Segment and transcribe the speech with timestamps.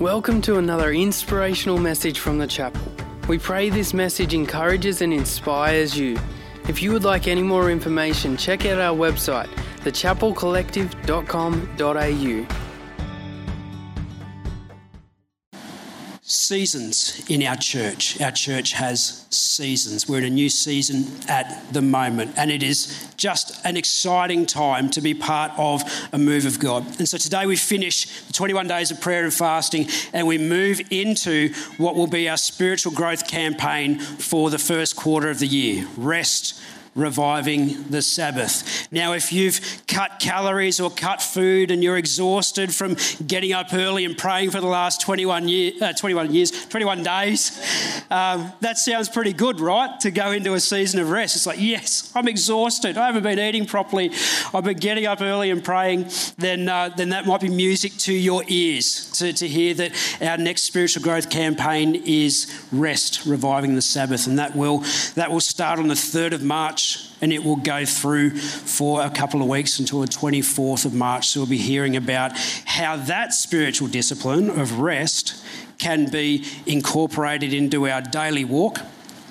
[0.00, 2.82] Welcome to another inspirational message from the chapel.
[3.28, 6.18] We pray this message encourages and inspires you.
[6.68, 9.48] If you would like any more information, check out our website,
[9.78, 12.65] thechapelcollective.com.au.
[16.46, 18.20] seasons in our church.
[18.20, 20.08] Our church has seasons.
[20.08, 24.88] We're in a new season at the moment, and it is just an exciting time
[24.90, 25.82] to be part of
[26.12, 26.86] a move of God.
[26.98, 30.80] And so today we finish the 21 days of prayer and fasting, and we move
[30.90, 35.88] into what will be our spiritual growth campaign for the first quarter of the year
[35.96, 36.60] rest
[36.96, 38.85] reviving the Sabbath.
[38.90, 44.04] Now, if you've cut calories or cut food and you're exhausted from getting up early
[44.04, 47.58] and praying for the last 21, year, uh, 21 years, 21 days,
[48.10, 49.98] um, that sounds pretty good, right?
[50.00, 51.36] To go into a season of rest.
[51.36, 52.96] It's like, yes, I'm exhausted.
[52.96, 54.10] I haven't been eating properly.
[54.54, 56.10] I've been getting up early and praying.
[56.38, 59.92] Then, uh, then that might be music to your ears to, to hear that
[60.22, 64.26] our next spiritual growth campaign is rest, reviving the Sabbath.
[64.26, 64.84] And that will,
[65.14, 69.10] that will start on the 3rd of March and it will go through for a
[69.10, 71.28] couple of weeks until the 24th of March.
[71.28, 72.32] So we'll be hearing about
[72.64, 75.44] how that spiritual discipline of rest
[75.78, 78.80] can be incorporated into our daily walk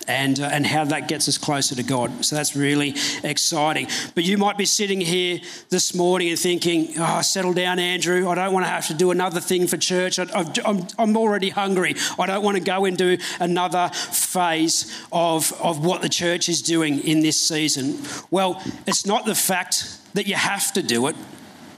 [0.07, 2.25] and, uh, and how that gets us closer to God.
[2.25, 3.87] So that's really exciting.
[4.13, 5.39] But you might be sitting here
[5.69, 8.27] this morning and thinking, oh, settle down, Andrew.
[8.29, 10.19] I don't want to have to do another thing for church.
[10.19, 10.25] I,
[10.65, 11.95] I'm, I'm already hungry.
[12.19, 16.99] I don't want to go into another phase of, of what the church is doing
[16.99, 17.99] in this season.
[18.31, 21.15] Well, it's not the fact that you have to do it,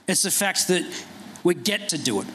[0.08, 0.86] it's the fact that
[1.44, 2.28] we get to do it.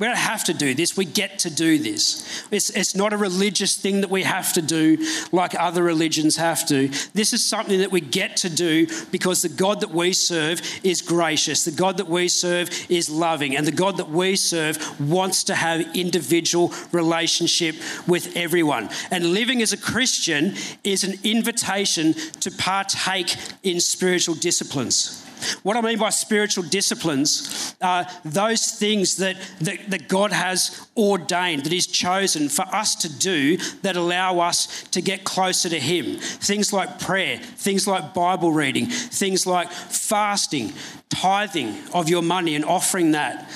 [0.00, 2.44] We don't have to do this, we get to do this.
[2.50, 4.98] It's, it's not a religious thing that we have to do
[5.30, 6.88] like other religions have to.
[7.12, 11.00] This is something that we get to do because the God that we serve is
[11.00, 15.44] gracious, the God that we serve is loving, and the God that we serve wants
[15.44, 17.76] to have individual relationship
[18.08, 18.90] with everyone.
[19.12, 25.23] And living as a Christian is an invitation to partake in spiritual disciplines.
[25.62, 31.64] What I mean by spiritual disciplines are those things that, that, that God has ordained,
[31.64, 36.16] that He's chosen for us to do that allow us to get closer to Him.
[36.18, 40.72] Things like prayer, things like Bible reading, things like fasting,
[41.08, 43.50] tithing of your money and offering that.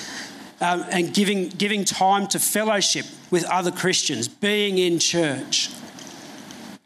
[0.61, 5.69] Um, and giving, giving time to fellowship with other Christians, being in church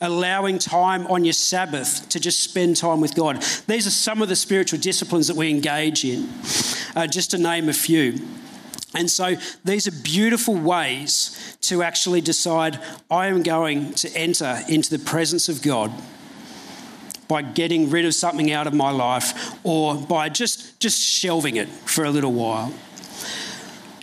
[0.04, 3.42] allowing time on your Sabbath to just spend time with God.
[3.68, 6.30] These are some of the spiritual disciplines that we engage in,
[6.96, 8.20] uh, just to name a few.
[8.94, 14.96] And so these are beautiful ways to actually decide I am going to enter into
[14.96, 15.92] the presence of God
[17.28, 21.70] by getting rid of something out of my life or by just, just shelving it
[21.70, 22.74] for a little while.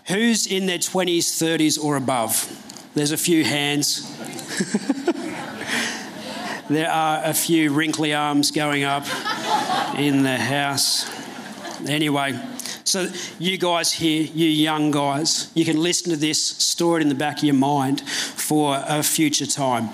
[0.09, 2.91] Who's in their 20s, 30s, or above?
[2.95, 4.11] There's a few hands.
[6.71, 9.05] There are a few wrinkly arms going up
[9.99, 11.05] in the house.
[11.89, 12.41] Anyway,
[12.85, 13.09] so
[13.41, 17.17] you guys here, you young guys, you can listen to this, store it in the
[17.17, 19.89] back of your mind for a future time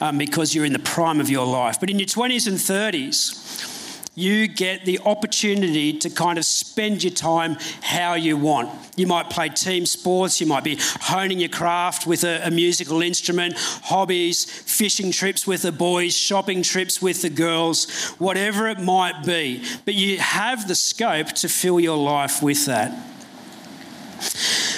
[0.00, 1.78] um, because you're in the prime of your life.
[1.78, 3.75] But in your 20s and 30s,
[4.16, 8.70] you get the opportunity to kind of spend your time how you want.
[8.96, 13.02] You might play team sports, you might be honing your craft with a, a, musical
[13.02, 19.22] instrument, hobbies, fishing trips with the boys, shopping trips with the girls, whatever it might
[19.26, 19.62] be.
[19.84, 22.92] But you have the scope to fill your life with that.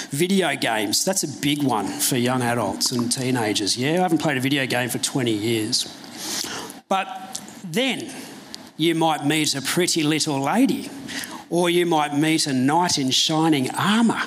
[0.09, 3.77] Video games, that's a big one for young adults and teenagers.
[3.77, 5.87] Yeah, I haven't played a video game for 20 years.
[6.89, 8.11] But then,
[8.79, 10.89] you might meet a pretty little lady,
[11.49, 14.21] or you might meet a knight in shining armour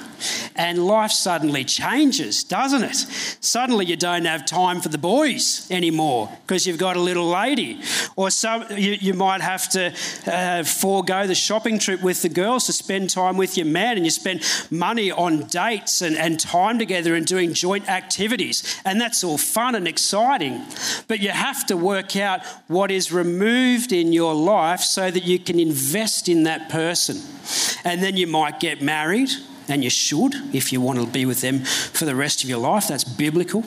[0.62, 2.95] and life suddenly changes, doesn't it?
[3.41, 7.81] Suddenly you don't have time for the boys anymore because you've got a little lady.
[8.15, 9.93] Or some, you, you might have to
[10.25, 14.06] uh, forego the shopping trip with the girls to spend time with your man, and
[14.06, 18.81] you spend money on dates and, and time together and doing joint activities.
[18.84, 20.65] And that's all fun and exciting.
[21.09, 25.41] But you have to work out what is removed in your life so that you
[25.41, 27.16] can invest in that person.
[27.84, 29.31] And then you might get married
[29.68, 32.59] and you should if you want to be with them for the rest of your
[32.59, 32.88] life.
[32.88, 33.64] That's biblical.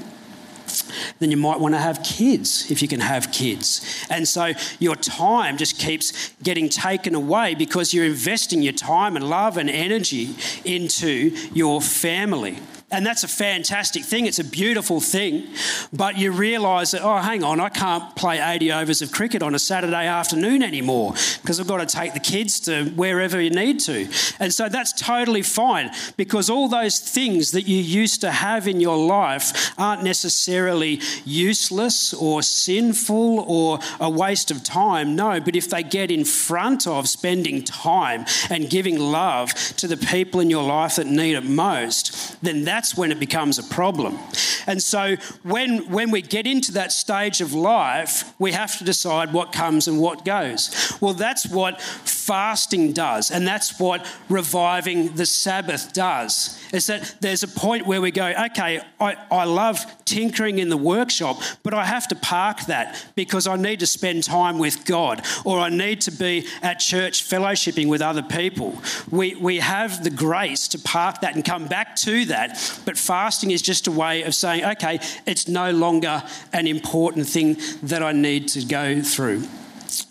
[1.19, 4.06] Then you might want to have kids if you can have kids.
[4.09, 9.30] And so your time just keeps getting taken away because you're investing your time and
[9.30, 12.57] love and energy into your family.
[12.92, 14.28] And that's a fantastic thing.
[14.28, 15.48] It's a beautiful thing.
[15.92, 19.56] But you realise that, oh, hang on, I can't play 80 overs of cricket on
[19.56, 23.80] a Saturday afternoon anymore because I've got to take the kids to wherever you need
[23.82, 24.08] to.
[24.40, 28.80] And so that's totally fine because all those things that you used to have in
[28.80, 35.16] your life aren't necessarily useless or sinful or a waste of time.
[35.16, 39.98] No, but if they get in front of spending time and giving love to the
[39.98, 44.19] people in your life that need it most, then that's when it becomes a problem.
[44.68, 49.31] And so when, when we get into that stage of life, we have to decide
[49.31, 50.98] what comes and what goes.
[51.00, 51.80] Well, that's what
[52.25, 56.60] fasting does, and that's what reviving the Sabbath does.
[56.74, 60.77] Is that there's a point where we go, okay, I, I love tinkering in the
[60.77, 65.24] workshop, but I have to park that because I need to spend time with God
[65.44, 68.81] or I need to be at church fellowshipping with other people.
[69.12, 73.51] We, we have the grace to park that and come back to that, but fasting
[73.51, 76.24] is just a way of saying, okay, it's no longer
[76.54, 79.44] an important thing that I need to go through.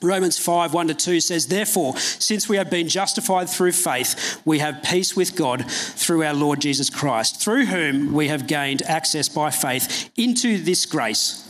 [0.03, 4.59] Romans 5 1 to 2 says, Therefore, since we have been justified through faith, we
[4.61, 9.29] have peace with God through our Lord Jesus Christ, through whom we have gained access
[9.29, 11.49] by faith into this grace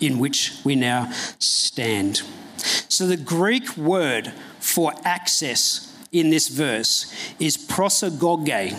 [0.00, 2.22] in which we now stand.
[2.88, 8.72] So, the Greek word for access in this verse is prosagoge.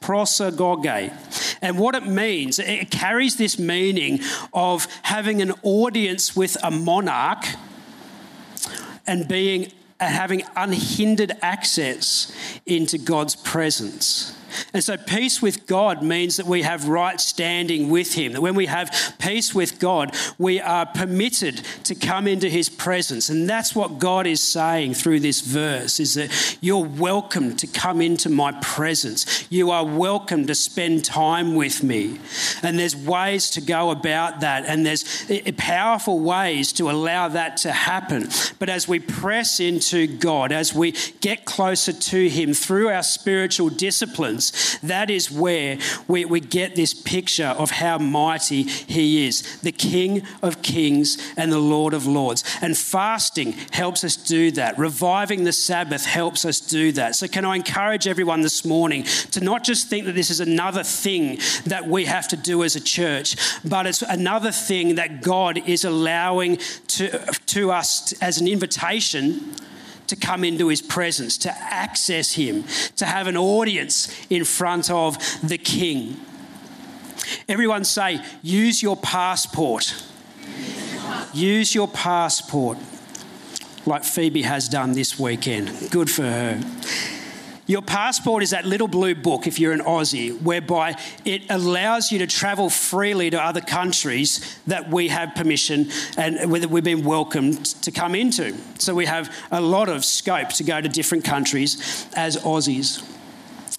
[0.00, 1.12] Prosagoge.
[1.62, 4.20] And what it means, it carries this meaning
[4.52, 7.44] of having an audience with a monarch
[9.06, 12.34] and being uh, having unhindered access
[12.66, 14.36] into God's presence.
[14.72, 18.32] And so, peace with God means that we have right standing with Him.
[18.32, 23.28] That when we have peace with God, we are permitted to come into His presence.
[23.28, 28.00] And that's what God is saying through this verse is that you're welcome to come
[28.00, 29.46] into my presence.
[29.50, 32.18] You are welcome to spend time with me.
[32.62, 35.04] And there's ways to go about that, and there's
[35.56, 38.28] powerful ways to allow that to happen.
[38.58, 43.68] But as we press into God, as we get closer to Him through our spiritual
[43.68, 44.41] disciplines,
[44.82, 45.78] that is where
[46.08, 51.52] we, we get this picture of how mighty He is the King of Kings and
[51.52, 52.44] the Lord of Lords.
[52.60, 54.78] And fasting helps us do that.
[54.78, 57.14] Reviving the Sabbath helps us do that.
[57.14, 60.82] So, can I encourage everyone this morning to not just think that this is another
[60.82, 65.58] thing that we have to do as a church, but it's another thing that God
[65.68, 66.58] is allowing
[66.88, 69.54] to, to us as an invitation
[70.12, 72.64] to come into his presence, to access him,
[72.96, 76.20] to have an audience in front of the king.
[77.48, 80.04] Everyone say, use your passport.
[81.32, 82.76] Use your passport,
[83.86, 85.72] like Phoebe has done this weekend.
[85.90, 86.60] Good for her.
[87.72, 92.18] Your passport is that little blue book, if you're an Aussie, whereby it allows you
[92.18, 95.88] to travel freely to other countries that we have permission
[96.18, 98.54] and we've been welcomed to come into.
[98.78, 103.02] So we have a lot of scope to go to different countries as Aussies.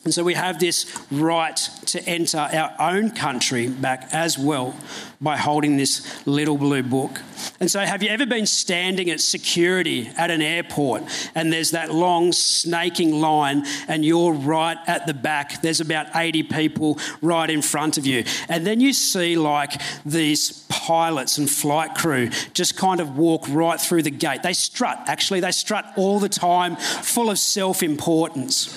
[0.03, 1.55] And so we have this right
[1.85, 4.75] to enter our own country back as well
[5.21, 7.21] by holding this little blue book.
[7.61, 11.03] And so, have you ever been standing at security at an airport
[11.35, 15.61] and there's that long snaking line and you're right at the back?
[15.61, 18.25] There's about 80 people right in front of you.
[18.49, 23.79] And then you see like these pilots and flight crew just kind of walk right
[23.79, 24.43] through the gate.
[24.43, 28.67] They strut, actually, they strut all the time, full of self importance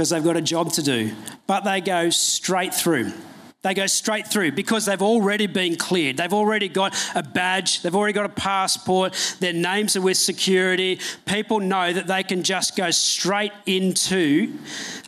[0.00, 1.14] because they've got a job to do,
[1.46, 3.12] but they go straight through.
[3.62, 6.16] They go straight through because they've already been cleared.
[6.16, 7.82] They've already got a badge.
[7.82, 9.36] They've already got a passport.
[9.40, 10.98] Their names are with security.
[11.26, 14.56] People know that they can just go straight into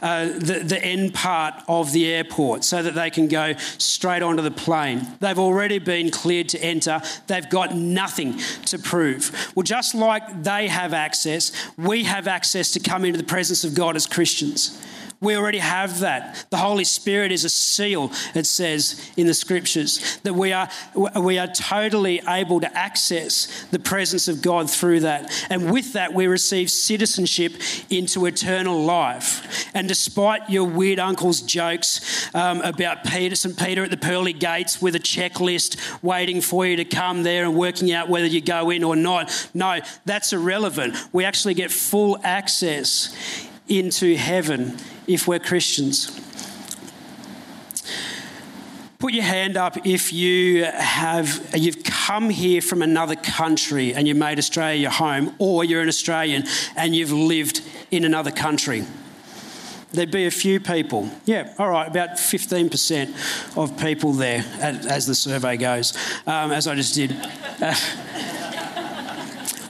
[0.03, 4.43] uh, the, the end part of the airport so that they can go straight onto
[4.43, 5.07] the plane.
[5.21, 7.01] They've already been cleared to enter.
[7.29, 9.53] They've got nothing to prove.
[9.55, 13.75] Well, just like they have access, we have access to come into the presence of
[13.75, 14.79] God as Christians.
[15.23, 16.45] We already have that.
[16.51, 20.69] The Holy Spirit is a seal, it says in the scriptures, that we are,
[21.21, 25.33] we are totally able to access the presence of God through that.
[25.49, 27.53] And with that, we receive citizenship
[27.89, 29.71] into eternal life.
[29.75, 33.57] And despite your weird uncle's jokes um, about Peter, St.
[33.57, 37.55] Peter at the pearly gates with a checklist waiting for you to come there and
[37.55, 40.97] working out whether you go in or not, no, that's irrelevant.
[41.13, 43.17] We actually get full access
[43.69, 46.19] into heaven if we're Christians.
[48.99, 54.15] Put your hand up if you have you've come here from another country and you
[54.15, 56.45] made Australia your home, or you're an Australian
[56.77, 58.85] and you've lived in another country.
[59.93, 61.11] there'd be a few people.
[61.25, 65.95] Yeah, all right, about 15% of people there, as the survey goes,
[66.27, 67.15] um, as I just did.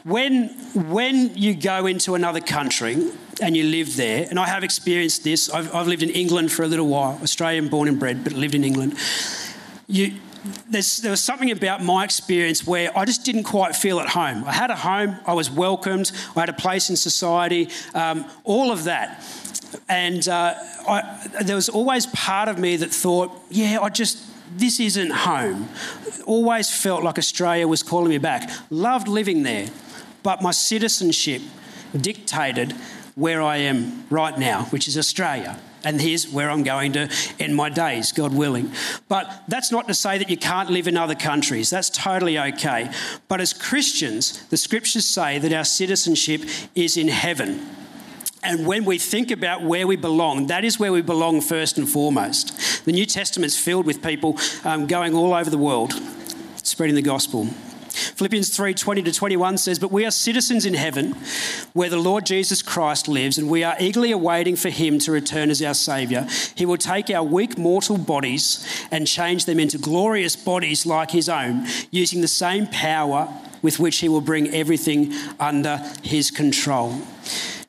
[0.05, 5.25] When, when you go into another country and you live there, and I have experienced
[5.25, 8.33] this, I've, I've lived in England for a little while, Australian born and bred, but
[8.33, 8.95] lived in England.
[9.87, 10.15] You,
[10.69, 14.45] there was something about my experience where I just didn't quite feel at home.
[14.45, 18.73] I had a home, I was welcomed, I had a place in society, um, all
[18.73, 19.25] of that.
[19.89, 20.55] And uh,
[20.89, 24.19] I, there was always part of me that thought, yeah, I just,
[24.59, 25.69] this isn't home.
[26.27, 28.51] Always felt like Australia was calling me back.
[28.71, 29.69] Loved living there,
[30.23, 31.41] but my citizenship
[31.99, 32.75] dictated
[33.15, 35.59] where I am right now, which is Australia.
[35.85, 37.09] And here's where I'm going to
[37.41, 38.71] end my days, God willing.
[39.09, 41.71] But that's not to say that you can't live in other countries.
[41.71, 42.91] That's totally okay.
[43.29, 46.43] But as Christians, the scriptures say that our citizenship
[46.75, 47.67] is in heaven.
[48.45, 51.89] And when we think about where we belong, that is where we belong first and
[51.89, 52.85] foremost.
[52.85, 55.93] The New Testament's filled with people um, going all over the world,
[56.63, 57.49] spreading the gospel.
[58.23, 61.17] Philippians 3 20 to 21 says, But we are citizens in heaven,
[61.73, 65.51] where the Lord Jesus Christ lives, and we are eagerly awaiting for him to return
[65.51, 66.29] as our Saviour.
[66.55, 71.29] He will take our weak mortal bodies and change them into glorious bodies like his
[71.29, 73.29] own, using the same power
[73.61, 77.03] with which he will bring everything under his control.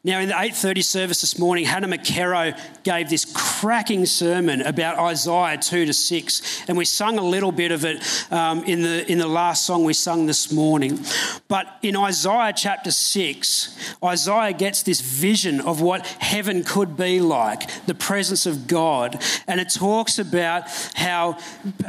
[0.05, 5.57] Now, in the 8:30 service this morning, Hannah McKerrow gave this cracking sermon about Isaiah
[5.57, 9.17] 2 to 6, and we sung a little bit of it um, in the in
[9.17, 10.99] the last song we sung this morning.
[11.47, 17.85] But in Isaiah chapter 6, Isaiah gets this vision of what heaven could be like,
[17.85, 20.63] the presence of God, and it talks about
[20.95, 21.37] how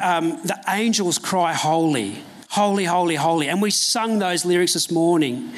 [0.00, 2.22] um, the angels cry holy
[2.54, 3.48] Holy, holy, holy.
[3.48, 5.52] And we sung those lyrics this morning.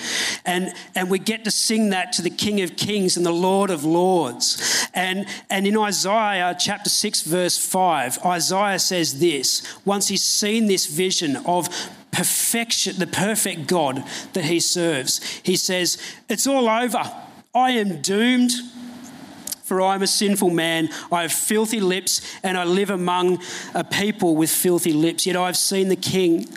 [0.46, 3.68] And, and we get to sing that to the King of Kings and the Lord
[3.68, 4.88] of Lords.
[4.94, 10.86] And, and in Isaiah chapter 6, verse 5, Isaiah says this once he's seen this
[10.86, 11.68] vision of
[12.12, 15.98] perfection, the perfect God that he serves, he says,
[16.30, 17.12] It's all over.
[17.54, 18.52] I am doomed
[19.66, 20.88] for I am a sinful man.
[21.10, 23.40] I have filthy lips, and I live among
[23.74, 25.26] a people with filthy lips.
[25.26, 26.48] Yet I have seen the King,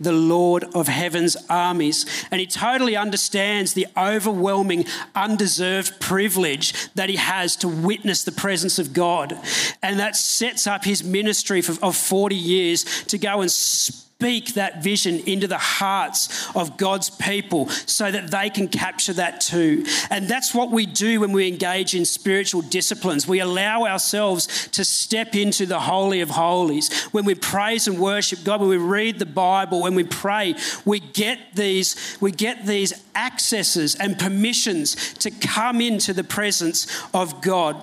[0.00, 2.06] the Lord of heaven's armies.
[2.32, 8.80] And he totally understands the overwhelming, undeserved privilege that he has to witness the presence
[8.80, 9.38] of God.
[9.80, 15.20] And that sets up his ministry of 40 years to go and speak that vision
[15.26, 19.84] into the hearts of God's people so that they can capture that too.
[20.10, 23.28] And that's what we do when we engage in spiritual disciplines.
[23.28, 27.04] We allow ourselves to step into the Holy of Holies.
[27.12, 30.54] When we praise and worship God, when we read the Bible, when we pray,
[30.86, 37.42] we get these, we get these accesses and permissions to come into the presence of
[37.42, 37.76] God.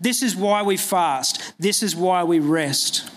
[0.00, 1.54] This is why we fast.
[1.58, 3.10] This is why we rest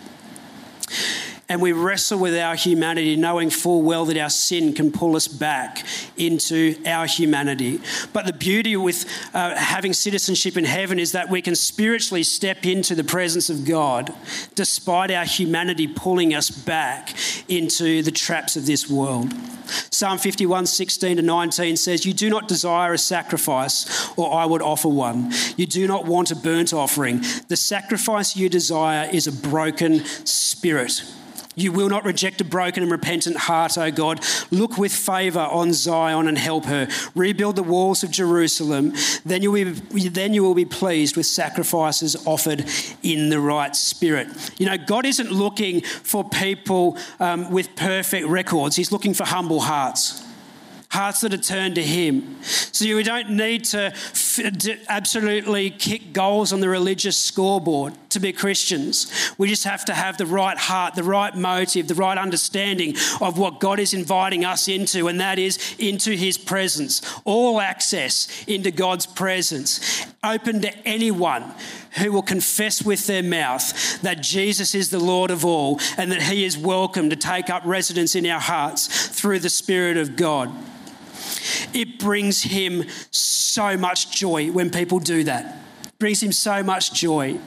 [1.50, 5.28] and we wrestle with our humanity, knowing full well that our sin can pull us
[5.28, 5.84] back
[6.16, 7.82] into our humanity.
[8.14, 12.68] But the beauty with uh, having citizenship in heaven is that we can spiritually step
[12.68, 14.14] into the presence of God
[14.54, 17.16] despite our humanity pulling us back
[17.48, 19.34] into the traps of this world.
[19.92, 24.62] Psalm 51 16 to 19 says, You do not desire a sacrifice, or I would
[24.62, 25.32] offer one.
[25.58, 27.24] You do not want a burnt offering.
[27.48, 31.04] The sacrifice you desire is a broken spirit
[31.62, 34.24] you will not reject a broken and repentant heart, O God.
[34.52, 36.88] Look with favour on Zion and help her.
[37.16, 38.94] Rebuild the walls of Jerusalem.
[39.26, 42.66] Then you, will be, then you will be pleased with sacrifices offered
[43.04, 44.28] in the right spirit.
[44.58, 49.60] You know, God isn't looking for people um, with perfect records, He's looking for humble
[49.60, 50.24] hearts
[50.90, 52.42] hearts that are turned to Him.
[52.42, 53.92] So we don't need to
[54.88, 59.34] absolutely kick goals on the religious scoreboard to be Christians.
[59.38, 63.38] We just have to have the right heart, the right motive, the right understanding of
[63.38, 67.02] what God is inviting us into, and that is into His presence.
[67.26, 71.54] All access into God's presence, open to anyone
[71.98, 76.22] who will confess with their mouth that Jesus is the Lord of all and that
[76.24, 80.52] He is welcome to take up residence in our hearts through the Spirit of God.
[81.74, 85.58] It brings him so much joy when people do that.
[85.84, 87.40] It brings him so much joy.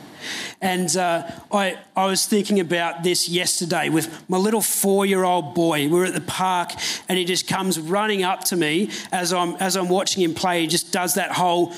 [0.60, 5.54] And uh, I, I was thinking about this yesterday with my little four year old
[5.54, 5.88] boy.
[5.88, 6.70] We are at the park
[7.08, 10.60] and he just comes running up to me as I'm, as I'm watching him play.
[10.62, 11.72] He just does that whole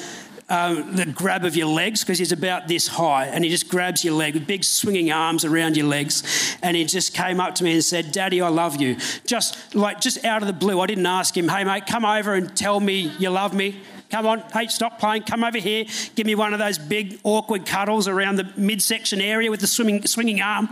[0.49, 4.05] um, the grab of your legs because he's about this high and he just grabs
[4.05, 7.65] your leg with big swinging arms around your legs and he just came up to
[7.65, 8.97] me and said daddy i love you
[9.27, 12.35] just like just out of the blue i didn't ask him hey mate come over
[12.35, 16.25] and tell me you love me come on, hey, stop playing, come over here, give
[16.25, 20.41] me one of those big awkward cuddles around the midsection area with the swimming, swinging
[20.41, 20.69] arm.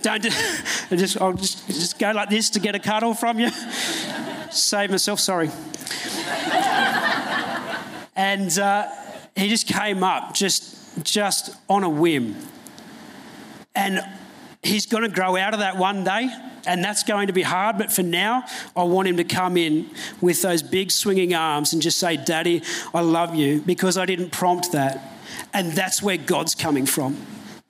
[0.00, 0.22] Don't
[0.90, 3.50] just, I'll just, just go like this to get a cuddle from you.
[4.50, 5.50] Save myself, sorry.
[8.16, 8.88] and uh,
[9.38, 12.36] he just came up just, just on a whim.
[13.74, 14.00] And
[14.62, 16.28] he's going to grow out of that one day,
[16.66, 17.78] and that's going to be hard.
[17.78, 18.44] But for now,
[18.76, 19.90] I want him to come in
[20.20, 24.30] with those big swinging arms and just say, Daddy, I love you, because I didn't
[24.30, 25.00] prompt that.
[25.54, 27.16] And that's where God's coming from.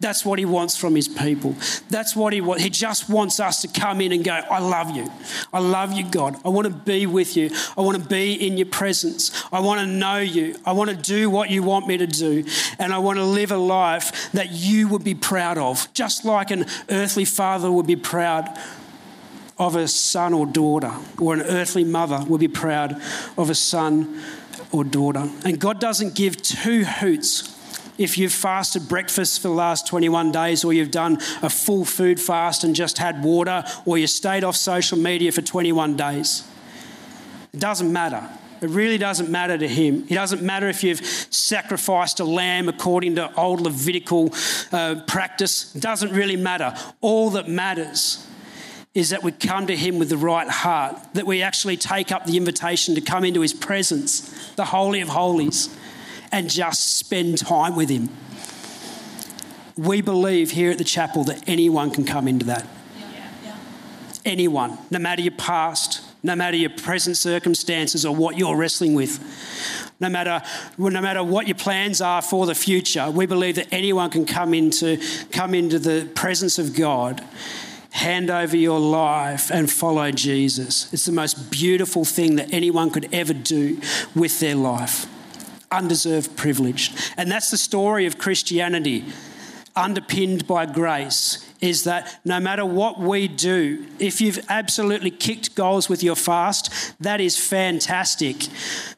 [0.01, 1.57] That's what he wants from his people.
[1.91, 2.63] That's what he wants.
[2.63, 5.11] He just wants us to come in and go, I love you.
[5.53, 6.37] I love you, God.
[6.45, 7.51] I want to be with you.
[7.77, 9.33] I want to be in your presence.
[9.51, 10.55] I want to know you.
[10.65, 12.45] I want to do what you want me to do.
[12.79, 16.53] And I want to live a life that you would be proud of, just like
[16.53, 18.57] an earthly father would be proud
[19.59, 23.03] of a son or daughter, or an earthly mother would be proud
[23.37, 24.23] of a son
[24.71, 25.29] or daughter.
[25.45, 27.58] And God doesn't give two hoots
[27.99, 32.21] if you've fasted breakfast for the last 21 days, or you've done a full food
[32.21, 36.49] fast and just had water, or you stayed off social media for 21 days.
[37.53, 38.29] It doesn't matter.
[38.61, 40.05] It really doesn't matter to him.
[40.09, 44.33] It doesn't matter if you've sacrificed a lamb according to old Levitical
[44.73, 45.75] uh, practice.
[45.77, 46.75] It doesn't really matter.
[47.01, 48.25] All that matters
[48.95, 52.25] is that we come to him with the right heart, that we actually take up
[52.27, 55.78] the invitation to come into his presence, the Holy of Holies
[56.33, 58.09] and just spend time with Him.
[59.77, 62.67] We believe here at the chapel that anyone can come into that.
[64.25, 69.21] Anyone, no matter your past, no matter your present circumstances or what you're wrestling with,
[70.01, 70.43] no matter,
[70.77, 74.53] no matter what your plans are for the future, we believe that anyone can come
[74.53, 77.25] into, come into the presence of God,
[77.91, 80.93] hand over your life, and follow Jesus.
[80.93, 83.81] It's the most beautiful thing that anyone could ever do
[84.15, 85.07] with their life
[85.71, 86.93] undeserved privilege.
[87.17, 89.05] And that's the story of Christianity,
[89.77, 95.89] underpinned by grace, is that no matter what we do, if you've absolutely kicked goals
[95.89, 98.47] with your fast, that is fantastic.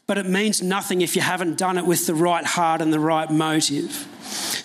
[0.07, 3.01] But it means nothing if you haven't done it with the right heart and the
[3.01, 4.07] right motive.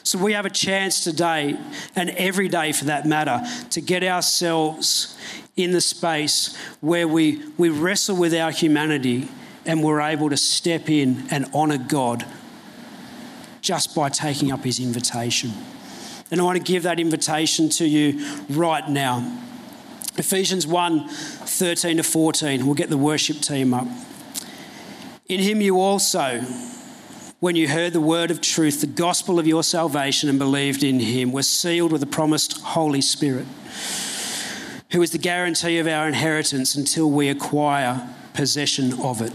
[0.03, 1.57] So we have a chance today,
[1.95, 5.17] and every day for that matter, to get ourselves
[5.55, 9.27] in the space where we, we wrestle with our humanity
[9.65, 12.25] and we're able to step in and honour God
[13.61, 15.51] just by taking up His invitation.
[16.31, 19.39] And I want to give that invitation to you right now.
[20.17, 22.65] Ephesians 1 13 to 14.
[22.65, 23.87] We'll get the worship team up.
[25.27, 26.41] In Him you also,
[27.39, 30.99] when you heard the word of truth, the gospel of your salvation, and believed in
[30.99, 33.45] Him, were sealed with the promised Holy Spirit,
[34.91, 39.33] who is the guarantee of our inheritance until we acquire possession of it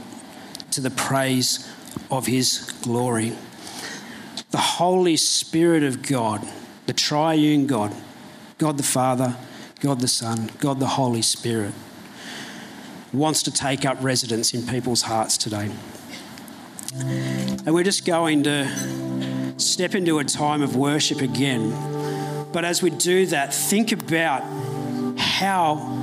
[0.73, 1.69] to the praise
[2.11, 3.33] of his glory.
[4.51, 6.47] The Holy Spirit of God,
[6.87, 7.95] the triune God,
[8.59, 9.37] God the Father,
[9.81, 11.73] God the Son, God the Holy Spirit,
[13.13, 15.71] wants to take up residence in people's hearts today.
[16.95, 18.69] And we're just going to
[19.59, 21.71] step into a time of worship again.
[22.53, 24.43] But as we do that, think about
[25.19, 26.00] how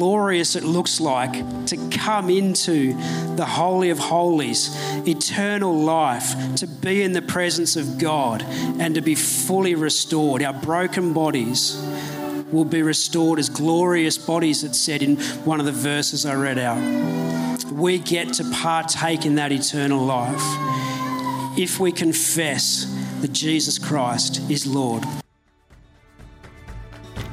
[0.00, 1.34] glorious it looks like
[1.66, 2.94] to come into
[3.36, 4.74] the Holy of Holies,
[5.06, 10.42] eternal life, to be in the presence of God and to be fully restored.
[10.42, 11.76] Our broken bodies
[12.50, 16.58] will be restored as glorious bodies, it said in one of the verses I read
[16.58, 17.62] out.
[17.70, 20.40] We get to partake in that eternal life
[21.58, 22.86] if we confess
[23.20, 25.04] that Jesus Christ is Lord.